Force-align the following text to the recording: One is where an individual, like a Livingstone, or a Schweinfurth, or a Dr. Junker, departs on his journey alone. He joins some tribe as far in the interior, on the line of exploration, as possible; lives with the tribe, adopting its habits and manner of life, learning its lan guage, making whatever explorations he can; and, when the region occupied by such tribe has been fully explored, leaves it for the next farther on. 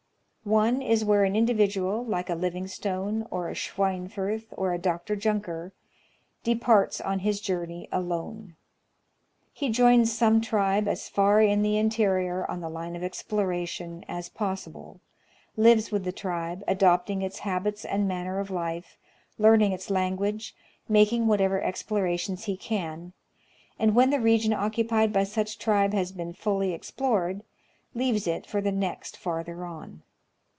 One 0.43 0.81
is 0.81 1.05
where 1.05 1.23
an 1.23 1.35
individual, 1.35 2.03
like 2.03 2.27
a 2.27 2.33
Livingstone, 2.33 3.27
or 3.29 3.47
a 3.49 3.53
Schweinfurth, 3.53 4.47
or 4.57 4.73
a 4.73 4.79
Dr. 4.79 5.15
Junker, 5.15 5.71
departs 6.43 6.99
on 6.99 7.19
his 7.19 7.39
journey 7.39 7.87
alone. 7.91 8.55
He 9.53 9.69
joins 9.69 10.11
some 10.11 10.41
tribe 10.41 10.87
as 10.87 11.07
far 11.07 11.43
in 11.43 11.61
the 11.61 11.77
interior, 11.77 12.49
on 12.49 12.59
the 12.59 12.71
line 12.71 12.95
of 12.95 13.03
exploration, 13.03 14.03
as 14.07 14.29
possible; 14.29 14.99
lives 15.55 15.91
with 15.91 16.05
the 16.05 16.11
tribe, 16.11 16.63
adopting 16.67 17.21
its 17.21 17.37
habits 17.39 17.85
and 17.85 18.07
manner 18.07 18.39
of 18.39 18.49
life, 18.49 18.97
learning 19.37 19.73
its 19.73 19.91
lan 19.91 20.15
guage, 20.15 20.55
making 20.89 21.27
whatever 21.27 21.61
explorations 21.61 22.45
he 22.45 22.57
can; 22.57 23.13
and, 23.77 23.93
when 23.93 24.09
the 24.09 24.19
region 24.19 24.53
occupied 24.53 25.13
by 25.13 25.23
such 25.23 25.59
tribe 25.59 25.93
has 25.93 26.11
been 26.11 26.33
fully 26.33 26.73
explored, 26.73 27.43
leaves 27.93 28.25
it 28.25 28.47
for 28.47 28.59
the 28.59 28.71
next 28.71 29.15
farther 29.15 29.63
on. 29.65 30.01